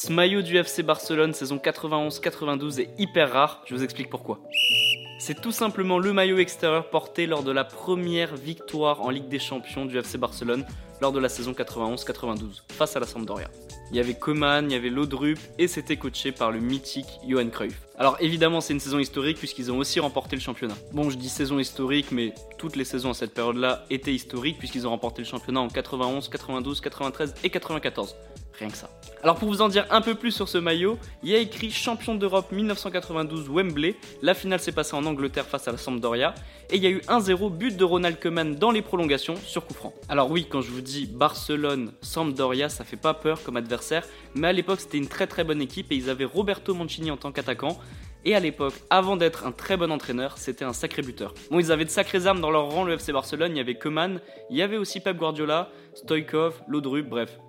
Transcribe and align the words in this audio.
Ce 0.00 0.12
maillot 0.12 0.42
du 0.42 0.56
FC 0.56 0.84
Barcelone 0.84 1.34
saison 1.34 1.56
91-92 1.56 2.78
est 2.78 2.90
hyper 2.98 3.32
rare, 3.32 3.64
je 3.66 3.74
vous 3.74 3.82
explique 3.82 4.08
pourquoi. 4.08 4.38
C'est 5.18 5.40
tout 5.40 5.50
simplement 5.50 5.98
le 5.98 6.12
maillot 6.12 6.38
extérieur 6.38 6.88
porté 6.88 7.26
lors 7.26 7.42
de 7.42 7.50
la 7.50 7.64
première 7.64 8.36
victoire 8.36 9.00
en 9.00 9.10
Ligue 9.10 9.26
des 9.26 9.40
Champions 9.40 9.86
du 9.86 9.98
FC 9.98 10.16
Barcelone 10.16 10.64
lors 11.00 11.10
de 11.10 11.18
la 11.18 11.28
saison 11.28 11.50
91-92 11.50 12.62
face 12.68 12.94
à 12.94 13.00
la 13.00 13.06
Sampdoria. 13.06 13.48
Il 13.90 13.96
y 13.96 14.00
avait 14.00 14.14
Coman, 14.14 14.70
il 14.70 14.72
y 14.72 14.76
avait 14.76 14.88
Laudrup 14.88 15.36
et 15.58 15.66
c'était 15.66 15.96
coaché 15.96 16.30
par 16.30 16.52
le 16.52 16.60
mythique 16.60 17.18
Johan 17.26 17.48
Cruyff. 17.48 17.80
Alors 17.98 18.18
évidemment 18.20 18.60
c'est 18.60 18.74
une 18.74 18.80
saison 18.80 19.00
historique 19.00 19.38
puisqu'ils 19.38 19.72
ont 19.72 19.78
aussi 19.78 19.98
remporté 19.98 20.36
le 20.36 20.42
championnat. 20.42 20.76
Bon 20.92 21.10
je 21.10 21.16
dis 21.16 21.28
saison 21.28 21.58
historique 21.58 22.12
mais 22.12 22.34
toutes 22.56 22.76
les 22.76 22.84
saisons 22.84 23.10
à 23.10 23.14
cette 23.14 23.34
période-là 23.34 23.84
étaient 23.90 24.14
historiques 24.14 24.58
puisqu'ils 24.58 24.86
ont 24.86 24.90
remporté 24.90 25.22
le 25.22 25.26
championnat 25.26 25.58
en 25.58 25.68
91, 25.68 26.28
92, 26.28 26.80
93 26.82 27.34
et 27.42 27.50
94. 27.50 28.14
Rien 28.58 28.70
que 28.70 28.76
ça. 28.76 28.90
Alors 29.22 29.36
pour 29.36 29.48
vous 29.48 29.62
en 29.62 29.68
dire 29.68 29.86
un 29.90 30.00
peu 30.00 30.14
plus 30.14 30.30
sur 30.30 30.48
ce 30.48 30.58
maillot, 30.58 30.98
il 31.22 31.30
y 31.30 31.34
a 31.34 31.38
écrit 31.38 31.70
champion 31.70 32.14
d'Europe 32.14 32.52
1992 32.52 33.48
Wembley. 33.48 33.96
La 34.22 34.34
finale 34.34 34.60
s'est 34.60 34.72
passée 34.72 34.94
en 34.94 35.04
Angleterre 35.06 35.46
face 35.46 35.66
à 35.66 35.72
la 35.72 35.78
Sampdoria. 35.78 36.34
Et 36.70 36.76
il 36.76 36.82
y 36.82 36.86
a 36.86 36.90
eu 36.90 36.98
1-0 36.98 37.50
but 37.50 37.76
de 37.76 37.84
Ronald 37.84 38.20
Koeman 38.20 38.54
dans 38.54 38.70
les 38.70 38.82
prolongations 38.82 39.36
sur 39.36 39.66
coup 39.66 39.74
franc. 39.74 39.92
Alors 40.08 40.30
oui, 40.30 40.46
quand 40.48 40.60
je 40.60 40.70
vous 40.70 40.80
dis 40.80 41.06
Barcelone, 41.06 41.92
Sampdoria, 42.00 42.68
ça 42.68 42.84
fait 42.84 42.96
pas 42.96 43.14
peur 43.14 43.42
comme 43.42 43.56
adversaire. 43.56 44.04
Mais 44.34 44.48
à 44.48 44.52
l'époque 44.52 44.80
c'était 44.80 44.98
une 44.98 45.08
très 45.08 45.26
très 45.26 45.44
bonne 45.44 45.62
équipe 45.62 45.90
et 45.90 45.96
ils 45.96 46.10
avaient 46.10 46.24
Roberto 46.24 46.74
Mancini 46.74 47.10
en 47.10 47.16
tant 47.16 47.32
qu'attaquant. 47.32 47.78
Et 48.24 48.34
à 48.34 48.40
l'époque, 48.40 48.74
avant 48.90 49.16
d'être 49.16 49.46
un 49.46 49.52
très 49.52 49.76
bon 49.76 49.90
entraîneur, 49.90 50.38
c'était 50.38 50.64
un 50.64 50.72
sacré 50.72 51.02
buteur. 51.02 51.34
Bon, 51.50 51.60
ils 51.60 51.72
avaient 51.72 51.84
de 51.84 51.90
sacrées 51.90 52.26
armes 52.26 52.40
dans 52.40 52.50
leur 52.50 52.70
rang, 52.70 52.84
le 52.84 52.94
FC 52.94 53.12
Barcelone. 53.12 53.52
Il 53.52 53.58
y 53.58 53.60
avait 53.60 53.76
Koeman, 53.76 54.20
il 54.50 54.56
y 54.56 54.62
avait 54.62 54.76
aussi 54.76 55.00
Pep 55.00 55.16
Guardiola, 55.16 55.70
Stoikov, 55.94 56.60
Laudrup, 56.68 57.08
bref, 57.08 57.38